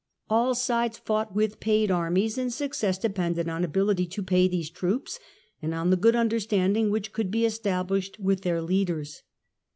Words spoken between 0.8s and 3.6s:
fought with paid armies, and success depended